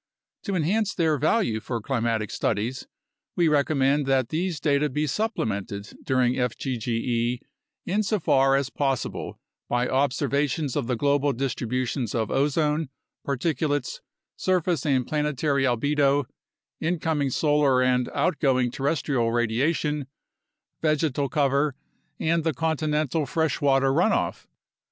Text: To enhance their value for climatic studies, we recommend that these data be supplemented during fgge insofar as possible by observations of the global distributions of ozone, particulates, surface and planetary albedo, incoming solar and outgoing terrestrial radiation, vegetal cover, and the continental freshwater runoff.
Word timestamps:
To 0.45 0.55
enhance 0.55 0.95
their 0.95 1.19
value 1.19 1.59
for 1.59 1.79
climatic 1.79 2.31
studies, 2.31 2.87
we 3.35 3.47
recommend 3.47 4.07
that 4.07 4.29
these 4.29 4.59
data 4.59 4.89
be 4.89 5.05
supplemented 5.05 5.93
during 6.03 6.33
fgge 6.33 7.37
insofar 7.85 8.55
as 8.55 8.71
possible 8.71 9.39
by 9.69 9.87
observations 9.87 10.75
of 10.75 10.87
the 10.87 10.95
global 10.95 11.33
distributions 11.33 12.15
of 12.15 12.31
ozone, 12.31 12.89
particulates, 13.23 13.99
surface 14.35 14.87
and 14.87 15.05
planetary 15.05 15.65
albedo, 15.65 16.25
incoming 16.79 17.29
solar 17.29 17.83
and 17.83 18.09
outgoing 18.09 18.71
terrestrial 18.71 19.31
radiation, 19.31 20.07
vegetal 20.81 21.29
cover, 21.29 21.75
and 22.19 22.43
the 22.43 22.55
continental 22.55 23.27
freshwater 23.27 23.93
runoff. 23.93 24.47